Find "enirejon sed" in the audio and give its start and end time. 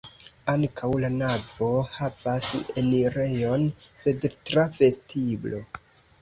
2.83-4.27